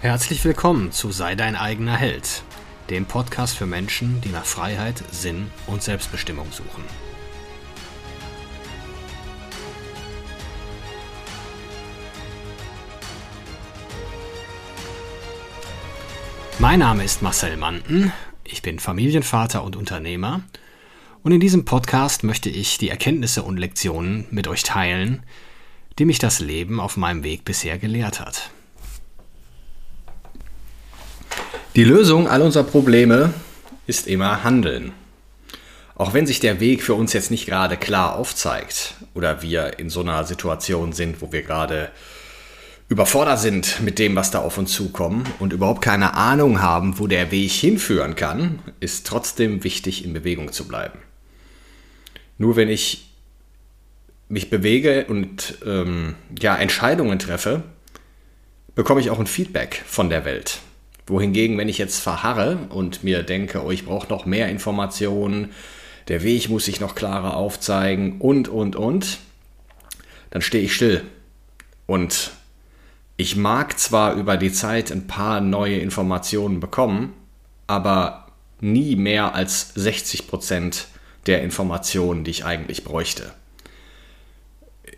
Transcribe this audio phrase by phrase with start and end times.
[0.00, 2.44] Herzlich willkommen zu Sei dein eigener Held,
[2.88, 6.84] dem Podcast für Menschen, die nach Freiheit, Sinn und Selbstbestimmung suchen.
[16.60, 18.12] Mein Name ist Marcel Manten,
[18.44, 20.42] ich bin Familienvater und Unternehmer
[21.24, 25.24] und in diesem Podcast möchte ich die Erkenntnisse und Lektionen mit euch teilen,
[25.98, 28.52] die mich das Leben auf meinem Weg bisher gelehrt hat.
[31.78, 33.32] Die Lösung all unserer Probleme
[33.86, 34.90] ist immer Handeln.
[35.94, 39.88] Auch wenn sich der Weg für uns jetzt nicht gerade klar aufzeigt oder wir in
[39.88, 41.92] so einer Situation sind, wo wir gerade
[42.88, 47.06] überfordert sind mit dem, was da auf uns zukommt und überhaupt keine Ahnung haben, wo
[47.06, 50.98] der Weg hinführen kann, ist trotzdem wichtig, in Bewegung zu bleiben.
[52.38, 53.12] Nur wenn ich
[54.28, 57.62] mich bewege und ähm, ja, Entscheidungen treffe,
[58.74, 60.58] bekomme ich auch ein Feedback von der Welt.
[61.08, 65.52] Wohingegen, wenn ich jetzt verharre und mir denke, oh, ich brauche noch mehr Informationen,
[66.08, 69.18] der Weg muss sich noch klarer aufzeigen und, und, und,
[70.30, 71.04] dann stehe ich still.
[71.86, 72.32] Und
[73.16, 77.14] ich mag zwar über die Zeit ein paar neue Informationen bekommen,
[77.66, 78.28] aber
[78.60, 80.88] nie mehr als 60 Prozent
[81.26, 83.32] der Informationen, die ich eigentlich bräuchte.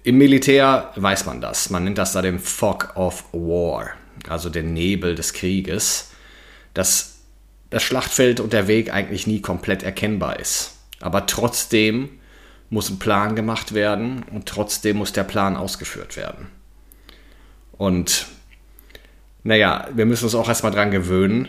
[0.03, 1.71] Im Militär weiß man das.
[1.71, 3.91] Man nennt das da den Fog of War
[4.29, 6.11] also der Nebel des Krieges,
[6.75, 7.21] dass
[7.71, 10.77] das Schlachtfeld und der Weg eigentlich nie komplett erkennbar ist.
[11.01, 12.11] Aber trotzdem
[12.69, 16.49] muss ein Plan gemacht werden und trotzdem muss der Plan ausgeführt werden.
[17.73, 18.27] Und
[19.43, 21.49] naja, wir müssen uns auch erstmal dran gewöhnen,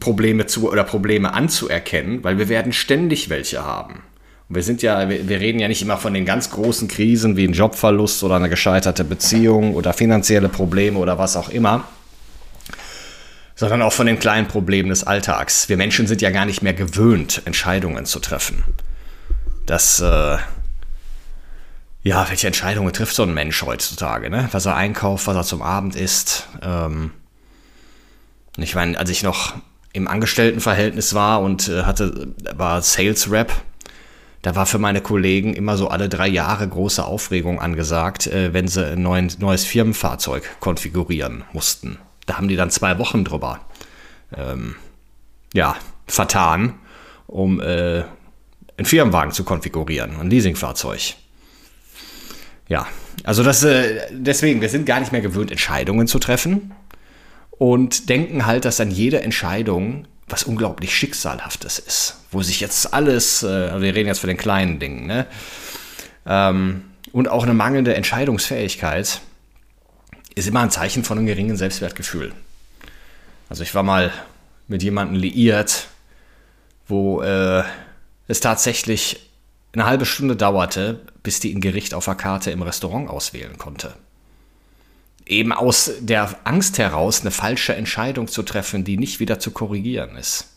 [0.00, 4.02] Probleme zu oder Probleme anzuerkennen, weil wir werden ständig welche haben.
[4.48, 7.46] Und wir sind ja, wir, reden ja nicht immer von den ganz großen Krisen wie
[7.46, 11.84] ein Jobverlust oder eine gescheiterte Beziehung oder finanzielle Probleme oder was auch immer,
[13.54, 15.68] sondern auch von den kleinen Problemen des Alltags.
[15.68, 18.64] Wir Menschen sind ja gar nicht mehr gewöhnt, Entscheidungen zu treffen.
[19.64, 20.36] Das, äh,
[22.02, 24.48] ja, welche Entscheidungen trifft so ein Mensch heutzutage, ne?
[24.52, 26.48] Was er einkauft, was er zum Abend isst.
[26.60, 27.12] Ähm,
[28.58, 29.54] ich meine, als ich noch
[29.94, 33.52] im Angestelltenverhältnis war und äh, hatte, war Sales Rep,
[34.44, 38.68] da war für meine Kollegen immer so alle drei Jahre große Aufregung angesagt, äh, wenn
[38.68, 41.98] sie ein neues Firmenfahrzeug konfigurieren mussten.
[42.26, 43.60] Da haben die dann zwei Wochen drüber
[44.36, 44.76] ähm,
[45.54, 46.74] ja, vertan,
[47.26, 48.04] um äh,
[48.76, 51.14] einen Firmenwagen zu konfigurieren, ein Leasingfahrzeug.
[52.68, 52.86] Ja,
[53.24, 56.72] also das, äh, deswegen, wir sind gar nicht mehr gewöhnt, Entscheidungen zu treffen
[57.50, 63.42] und denken halt, dass dann jede Entscheidung was unglaublich Schicksalhaftes ist, wo sich jetzt alles,
[63.42, 65.26] äh, also wir reden jetzt von den kleinen Dingen, ne?
[66.26, 69.20] Ähm, und auch eine mangelnde Entscheidungsfähigkeit
[70.34, 72.32] ist immer ein Zeichen von einem geringen Selbstwertgefühl.
[73.48, 74.12] Also ich war mal
[74.66, 75.88] mit jemandem liiert,
[76.88, 77.62] wo äh,
[78.26, 79.30] es tatsächlich
[79.74, 83.94] eine halbe Stunde dauerte, bis die ein Gericht auf der Karte im Restaurant auswählen konnte
[85.26, 90.16] eben aus der Angst heraus eine falsche Entscheidung zu treffen, die nicht wieder zu korrigieren
[90.16, 90.48] ist.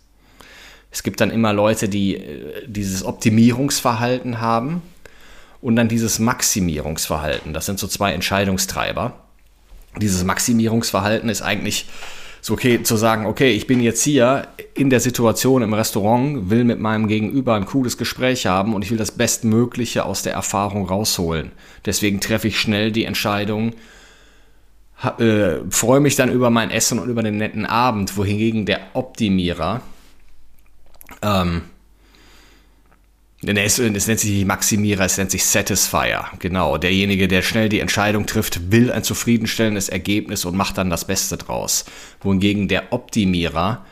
[0.91, 4.81] Es gibt dann immer Leute, die äh, dieses Optimierungsverhalten haben
[5.61, 7.53] und dann dieses Maximierungsverhalten.
[7.53, 9.13] Das sind so zwei Entscheidungstreiber.
[9.99, 11.87] Dieses Maximierungsverhalten ist eigentlich
[12.41, 16.63] so okay zu sagen, okay, ich bin jetzt hier in der Situation im Restaurant, will
[16.63, 20.87] mit meinem Gegenüber ein cooles Gespräch haben und ich will das Bestmögliche aus der Erfahrung
[20.87, 21.51] rausholen.
[21.85, 23.73] Deswegen treffe ich schnell die Entscheidung,
[25.03, 29.81] äh, freue mich dann über mein Essen und über den netten Abend, wohingegen der Optimierer,
[31.21, 31.61] ähm,
[33.43, 36.77] es, nennt sich nicht Maximierer, es nennt sich Satisfier, genau.
[36.77, 41.37] Derjenige, der schnell die Entscheidung trifft, will ein zufriedenstellendes Ergebnis und macht dann das Beste
[41.37, 41.85] draus.
[42.21, 43.85] Wohingegen der Optimierer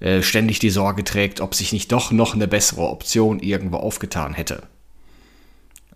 [0.00, 4.32] äh, ständig die Sorge trägt, ob sich nicht doch noch eine bessere Option irgendwo aufgetan
[4.32, 4.62] hätte.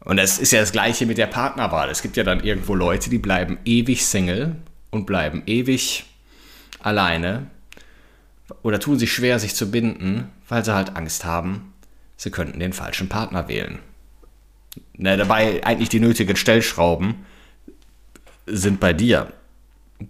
[0.05, 1.89] Und es ist ja das Gleiche mit der Partnerwahl.
[1.89, 4.57] Es gibt ja dann irgendwo Leute, die bleiben ewig Single
[4.91, 6.05] und bleiben ewig
[6.81, 7.47] alleine
[8.63, 11.73] oder tun sich schwer, sich zu binden, weil sie halt Angst haben,
[12.17, 13.79] sie könnten den falschen Partner wählen.
[14.95, 17.27] Na, dabei eigentlich die nötigen Stellschrauben
[18.47, 19.33] sind bei dir,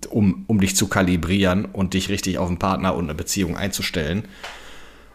[0.08, 4.24] um, um dich zu kalibrieren und dich richtig auf einen Partner und eine Beziehung einzustellen.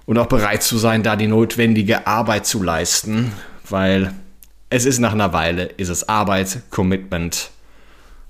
[0.06, 3.33] Und auch bereit zu sein, da die notwendige Arbeit zu leisten,
[3.68, 4.13] weil
[4.69, 7.51] es ist nach einer Weile, ist es Arbeit, Commitment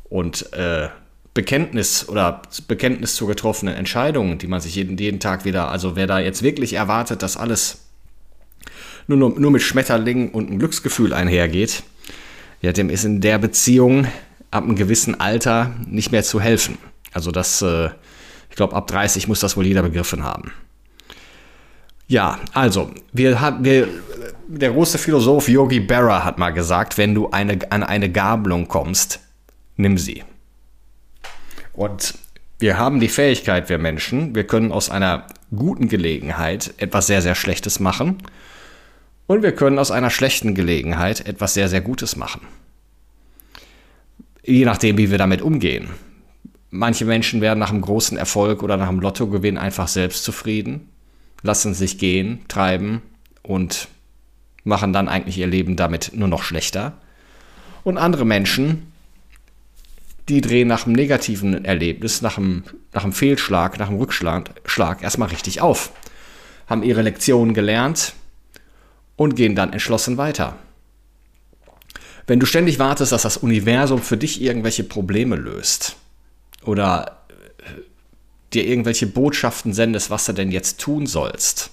[0.10, 0.90] und äh,
[1.34, 6.08] Bekenntnis oder Bekenntnis zu getroffenen Entscheidungen, die man sich jeden, jeden Tag wieder, also wer
[6.08, 7.86] da jetzt wirklich erwartet, dass alles
[9.08, 11.84] nur, nur, nur mit Schmetterlingen und einem Glücksgefühl einhergeht,
[12.62, 14.08] ja, dem ist in der Beziehung
[14.52, 16.78] ab einem gewissen Alter nicht mehr zu helfen.
[17.14, 17.90] Also das, äh,
[18.50, 20.52] ich glaube, ab 30 muss das wohl jeder begriffen haben.
[22.08, 23.88] Ja, also, wir haben, wir,
[24.48, 29.20] der große Philosoph Yogi Berra hat mal gesagt, wenn du eine, an eine Gabelung kommst,
[29.76, 30.24] nimm sie.
[31.74, 32.16] Und
[32.60, 37.36] wir haben die Fähigkeit, wir Menschen, wir können aus einer guten Gelegenheit etwas sehr, sehr
[37.36, 38.18] Schlechtes machen.
[39.28, 42.42] Und wir können aus einer schlechten Gelegenheit etwas sehr, sehr Gutes machen.
[44.44, 45.90] Je nachdem, wie wir damit umgehen.
[46.70, 50.90] Manche Menschen werden nach einem großen Erfolg oder nach einem Lottogewinn einfach selbst zufrieden,
[51.42, 53.02] lassen sich gehen, treiben
[53.44, 53.90] und
[54.64, 56.94] machen dann eigentlich ihr Leben damit nur noch schlechter.
[57.84, 58.92] Und andere Menschen,
[60.30, 62.64] die drehen nach einem negativen Erlebnis, nach einem,
[62.94, 65.92] nach einem Fehlschlag, nach einem Rückschlag Schlag erstmal richtig auf,
[66.68, 68.14] haben ihre Lektionen gelernt
[69.16, 70.58] und gehen dann entschlossen weiter.
[72.28, 75.96] Wenn du ständig wartest, dass das Universum für dich irgendwelche Probleme löst
[76.64, 77.82] oder äh,
[78.54, 81.72] dir irgendwelche Botschaften sendest, was du denn jetzt tun sollst,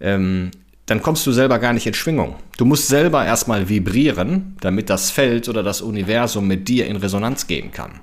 [0.00, 0.50] ähm,
[0.86, 2.36] dann kommst du selber gar nicht in Schwingung.
[2.56, 7.46] Du musst selber erstmal vibrieren, damit das Feld oder das Universum mit dir in Resonanz
[7.48, 8.00] gehen kann.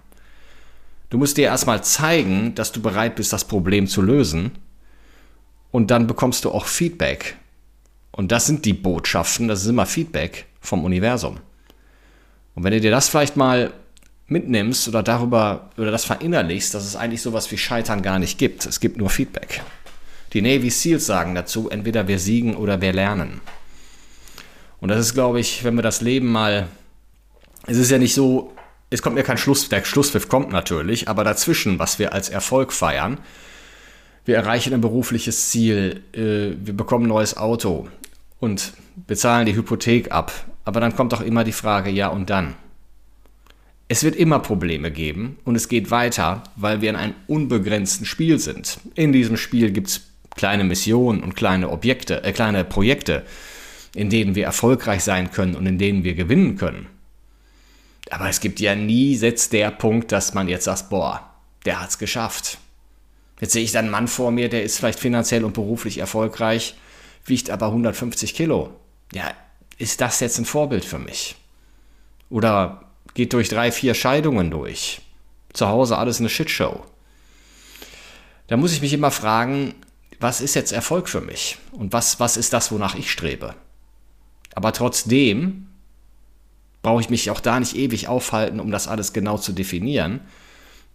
[1.09, 4.51] Du musst dir erstmal zeigen, dass du bereit bist, das Problem zu lösen.
[5.71, 7.37] Und dann bekommst du auch Feedback.
[8.11, 11.39] Und das sind die Botschaften, das ist immer Feedback vom Universum.
[12.53, 13.73] Und wenn du dir das vielleicht mal
[14.27, 18.65] mitnimmst oder darüber oder das verinnerlichst, dass es eigentlich sowas wie Scheitern gar nicht gibt.
[18.65, 19.61] Es gibt nur Feedback.
[20.33, 23.41] Die Navy SEALs sagen dazu, entweder wir siegen oder wir lernen.
[24.79, 26.67] Und das ist, glaube ich, wenn wir das Leben mal.
[27.67, 28.53] Es ist ja nicht so,
[28.89, 32.73] es kommt mir kein Schluss, der Schlusspfiff kommt natürlich, aber dazwischen, was wir als Erfolg
[32.73, 33.19] feiern,
[34.25, 37.87] wir erreichen ein berufliches Ziel, äh, wir bekommen ein neues Auto
[38.39, 38.73] und
[39.07, 40.33] bezahlen die Hypothek ab.
[40.65, 42.55] Aber dann kommt auch immer die Frage, ja und dann?
[43.87, 48.39] Es wird immer Probleme geben und es geht weiter, weil wir in einem unbegrenzten Spiel
[48.39, 48.79] sind.
[48.95, 50.01] In diesem Spiel gibt es
[50.35, 53.23] kleine Missionen und kleine Objekte, äh, kleine Projekte,
[53.95, 56.87] in denen wir erfolgreich sein können und in denen wir gewinnen können.
[58.09, 61.29] Aber es gibt ja nie jetzt der Punkt, dass man jetzt sagt, boah,
[61.65, 62.57] der hat's geschafft.
[63.39, 66.75] Jetzt sehe ich da einen Mann vor mir, der ist vielleicht finanziell und beruflich erfolgreich,
[67.25, 68.73] wiegt aber 150 Kilo.
[69.13, 69.33] Ja,
[69.77, 71.35] ist das jetzt ein Vorbild für mich?
[72.29, 72.83] Oder
[73.13, 75.01] geht durch drei, vier Scheidungen durch.
[75.53, 76.83] Zu Hause alles eine Shitshow.
[78.47, 79.75] Da muss ich mich immer fragen,
[80.23, 81.57] was ist jetzt Erfolg für mich?
[81.71, 83.55] Und was, was ist das, wonach ich strebe?
[84.55, 85.67] Aber trotzdem
[86.81, 90.21] brauche ich mich auch da nicht ewig aufhalten, um das alles genau zu definieren.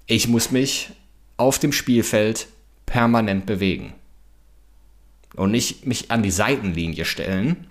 [0.07, 0.91] Ich muss mich
[1.37, 2.49] auf dem Spielfeld
[2.87, 3.95] permanent bewegen.
[5.37, 7.68] Und nicht mich an die Seitenlinie stellen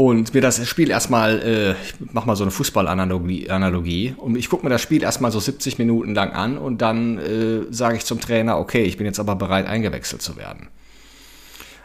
[0.00, 4.48] und mir das Spiel erstmal, äh, ich mach mal so eine Fußballanalogie, Analogie, und ich
[4.48, 8.06] gucke mir das Spiel erstmal so 70 Minuten lang an und dann äh, sage ich
[8.06, 10.68] zum Trainer, okay, ich bin jetzt aber bereit, eingewechselt zu werden.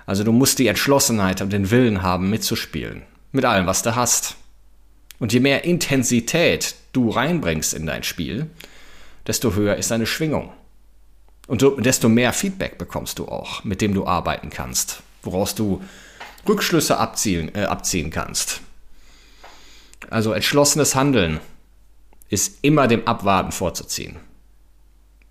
[0.06, 3.02] Also du musst die Entschlossenheit und den Willen haben, mitzuspielen.
[3.34, 4.38] Mit allem, was du hast.
[5.20, 8.50] Und je mehr Intensität du reinbringst in dein Spiel,
[9.28, 10.54] desto höher ist deine Schwingung.
[11.48, 15.82] Und desto mehr Feedback bekommst du auch, mit dem du arbeiten kannst, woraus du
[16.48, 18.62] Rückschlüsse abziehen, äh, abziehen kannst.
[20.10, 21.40] Also entschlossenes Handeln
[22.30, 24.18] ist immer dem Abwarten vorzuziehen.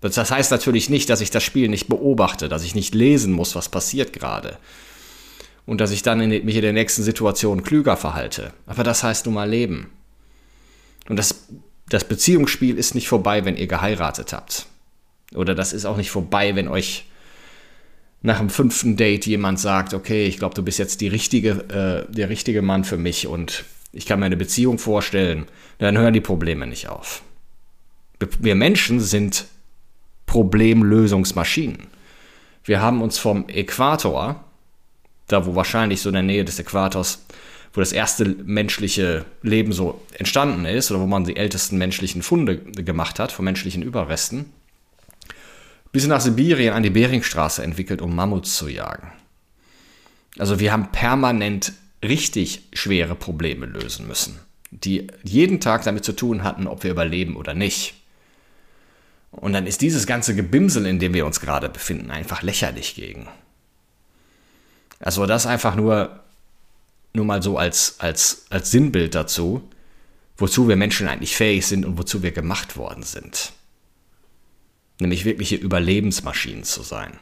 [0.01, 3.55] Das heißt natürlich nicht, dass ich das Spiel nicht beobachte, dass ich nicht lesen muss,
[3.55, 4.57] was passiert gerade.
[5.65, 8.53] Und dass ich dann in, mich in der nächsten Situation klüger verhalte.
[8.67, 9.89] Aber das heißt nun mal Leben.
[11.09, 11.47] Und das,
[11.89, 14.67] das Beziehungsspiel ist nicht vorbei, wenn ihr geheiratet habt.
[15.33, 17.05] Oder das ist auch nicht vorbei, wenn euch
[18.25, 22.11] nach dem fünften Date jemand sagt, okay, ich glaube, du bist jetzt die richtige, äh,
[22.11, 25.45] der richtige Mann für mich und ich kann mir eine Beziehung vorstellen,
[25.77, 27.21] dann hören die Probleme nicht auf.
[28.39, 29.45] Wir Menschen sind
[30.25, 31.87] Problemlösungsmaschinen.
[32.63, 34.43] Wir haben uns vom Äquator,
[35.27, 37.25] da wo wahrscheinlich so in der Nähe des Äquators,
[37.73, 42.57] wo das erste menschliche Leben so entstanden ist, oder wo man die ältesten menschlichen Funde
[42.57, 44.51] gemacht hat, von menschlichen Überresten,
[45.95, 49.13] bis nach Sibirien an die Beringstraße entwickelt, um Mammuts zu jagen.
[50.37, 51.71] Also wir haben permanent
[52.03, 54.37] richtig schwere Probleme lösen müssen,
[54.71, 57.93] die jeden Tag damit zu tun hatten, ob wir überleben oder nicht.
[59.31, 63.29] Und dann ist dieses ganze Gebimsel, in dem wir uns gerade befinden, einfach lächerlich gegen.
[64.99, 66.19] Also das einfach nur,
[67.13, 69.61] nur mal so als, als, als Sinnbild dazu,
[70.35, 73.53] wozu wir Menschen eigentlich fähig sind und wozu wir gemacht worden sind
[74.99, 77.19] nämlich wirkliche Überlebensmaschinen zu sein.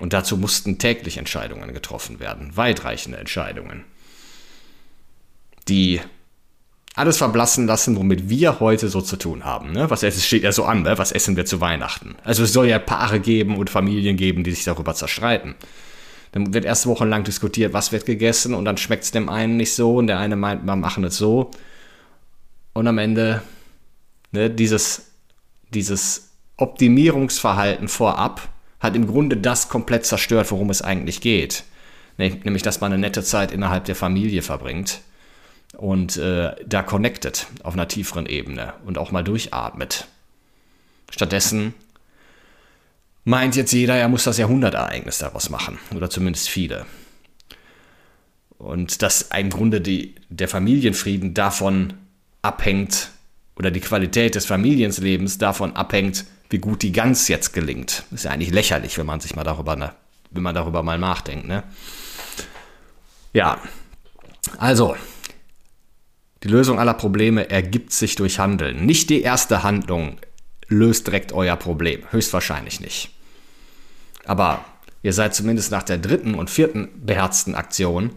[0.00, 3.84] Und dazu mussten täglich Entscheidungen getroffen werden, weitreichende Entscheidungen,
[5.66, 6.00] die
[6.94, 9.72] alles verblassen lassen, womit wir heute so zu tun haben.
[9.72, 9.88] Ne?
[9.90, 10.98] Was es steht ja so an, ne?
[10.98, 12.16] was essen wir zu Weihnachten?
[12.24, 15.54] Also es soll ja Paare geben und Familien geben, die sich darüber zerstreiten.
[16.32, 19.74] Dann wird erst wochenlang diskutiert, was wird gegessen und dann schmeckt es dem einen nicht
[19.74, 21.50] so und der eine meint, wir machen es so.
[22.72, 23.42] Und am Ende
[24.32, 25.12] ne, dieses,
[25.72, 26.27] dieses
[26.58, 28.48] Optimierungsverhalten vorab
[28.80, 31.64] hat im Grunde das komplett zerstört, worum es eigentlich geht.
[32.16, 35.00] Nämlich, dass man eine nette Zeit innerhalb der Familie verbringt
[35.76, 40.08] und äh, da connected auf einer tieferen Ebene und auch mal durchatmet.
[41.10, 41.74] Stattdessen
[43.24, 46.86] meint jetzt jeder, er muss das Jahrhundertereignis daraus machen oder zumindest viele.
[48.58, 51.94] Und dass im Grunde die, der Familienfrieden davon
[52.42, 53.10] abhängt
[53.58, 58.04] oder die Qualität des Familienlebens davon abhängt, wie gut die Gans jetzt gelingt.
[58.12, 59.92] ist ja eigentlich lächerlich, wenn man sich mal darüber, ne,
[60.30, 61.46] wenn man darüber mal nachdenkt.
[61.46, 61.64] Ne?
[63.32, 63.60] Ja,
[64.58, 64.96] also
[66.44, 68.86] die Lösung aller Probleme ergibt sich durch Handeln.
[68.86, 70.18] Nicht die erste Handlung
[70.68, 72.02] löst direkt euer Problem.
[72.10, 73.10] Höchstwahrscheinlich nicht.
[74.24, 74.64] Aber
[75.02, 78.12] ihr seid zumindest nach der dritten und vierten beherzten Aktion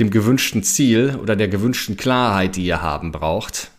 [0.00, 3.70] dem gewünschten Ziel oder der gewünschten Klarheit, die ihr haben braucht,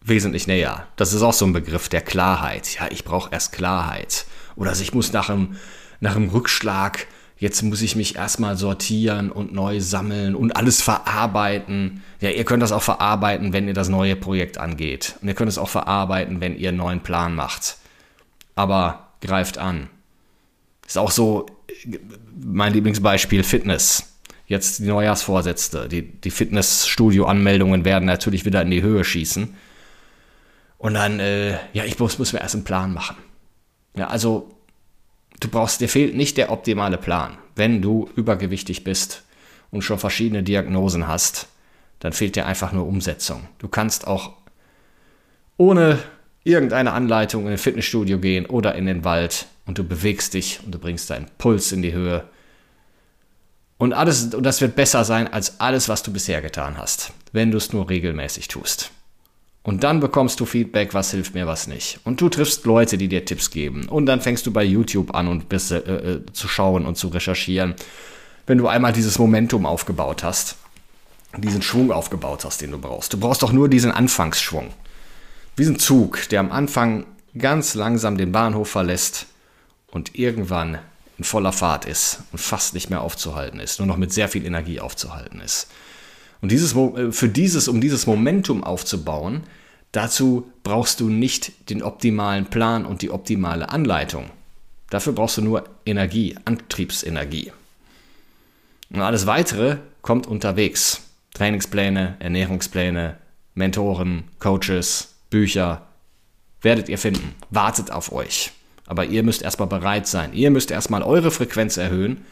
[0.00, 0.88] wesentlich näher.
[0.96, 2.74] Das ist auch so ein Begriff der Klarheit.
[2.74, 4.26] Ja, ich brauche erst Klarheit.
[4.56, 5.56] Oder ich muss nach einem,
[6.00, 7.06] nach einem Rückschlag
[7.42, 12.04] jetzt muss ich mich erstmal sortieren und neu sammeln und alles verarbeiten.
[12.20, 15.16] Ja, ihr könnt das auch verarbeiten, wenn ihr das neue Projekt angeht.
[15.20, 17.78] Und ihr könnt es auch verarbeiten, wenn ihr einen neuen Plan macht.
[18.54, 19.88] Aber greift an.
[20.86, 21.46] Ist auch so
[22.40, 24.11] mein Lieblingsbeispiel Fitness.
[24.52, 25.88] Jetzt die Neujahrsvorsätze.
[25.88, 29.54] Die, die Fitnessstudio-Anmeldungen werden natürlich wieder in die Höhe schießen.
[30.76, 33.16] Und dann, äh, ja, ich muss, muss mir erst einen Plan machen.
[33.96, 34.54] Ja, also
[35.40, 37.38] du brauchst, dir fehlt nicht der optimale Plan.
[37.56, 39.22] Wenn du übergewichtig bist
[39.70, 41.48] und schon verschiedene Diagnosen hast,
[42.00, 43.48] dann fehlt dir einfach nur Umsetzung.
[43.58, 44.34] Du kannst auch
[45.56, 45.98] ohne
[46.44, 50.74] irgendeine Anleitung in ein Fitnessstudio gehen oder in den Wald und du bewegst dich und
[50.74, 52.24] du bringst deinen Puls in die Höhe.
[53.82, 57.50] Und alles, und das wird besser sein als alles, was du bisher getan hast, wenn
[57.50, 58.92] du es nur regelmäßig tust.
[59.64, 61.98] Und dann bekommst du Feedback, was hilft mir, was nicht.
[62.04, 63.88] Und du triffst Leute, die dir Tipps geben.
[63.88, 67.08] Und dann fängst du bei YouTube an und bist äh, äh, zu schauen und zu
[67.08, 67.74] recherchieren.
[68.46, 70.58] Wenn du einmal dieses Momentum aufgebaut hast,
[71.36, 73.12] diesen Schwung aufgebaut hast, den du brauchst.
[73.12, 74.68] Du brauchst doch nur diesen Anfangsschwung.
[75.58, 77.04] Diesen Zug, der am Anfang
[77.36, 79.26] ganz langsam den Bahnhof verlässt
[79.88, 80.78] und irgendwann
[81.22, 84.44] in voller Fahrt ist und fast nicht mehr aufzuhalten ist, nur noch mit sehr viel
[84.44, 85.68] Energie aufzuhalten ist.
[86.40, 89.44] Und dieses, äh, für dieses, um dieses Momentum aufzubauen,
[89.92, 94.30] dazu brauchst du nicht den optimalen Plan und die optimale Anleitung.
[94.90, 97.52] Dafür brauchst du nur Energie, Antriebsenergie.
[98.90, 101.02] Und alles weitere kommt unterwegs.
[101.34, 103.16] Trainingspläne, Ernährungspläne,
[103.54, 105.86] Mentoren, Coaches, Bücher,
[106.62, 107.36] werdet ihr finden.
[107.50, 108.50] Wartet auf euch.
[108.86, 110.32] Aber ihr müsst erstmal bereit sein.
[110.32, 112.24] Ihr müsst erstmal eure Frequenz erhöhen,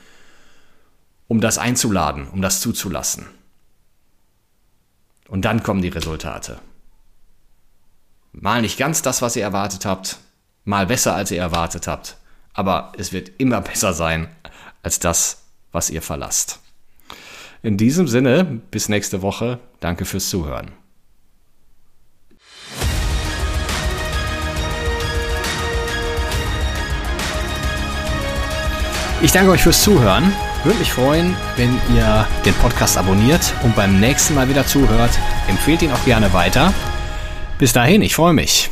[1.28, 3.26] um das einzuladen, um das zuzulassen.
[5.28, 6.58] Und dann kommen die Resultate.
[8.32, 10.18] Mal nicht ganz das, was ihr erwartet habt,
[10.64, 12.16] mal besser, als ihr erwartet habt,
[12.52, 14.28] aber es wird immer besser sein
[14.82, 16.60] als das, was ihr verlasst.
[17.62, 19.58] In diesem Sinne, bis nächste Woche.
[19.80, 20.72] Danke fürs Zuhören.
[29.22, 30.32] Ich danke euch fürs Zuhören.
[30.64, 35.10] Würde mich freuen, wenn ihr den Podcast abonniert und beim nächsten Mal wieder zuhört.
[35.46, 36.72] Empfehlt ihn auch gerne weiter.
[37.58, 38.70] Bis dahin, ich freue mich.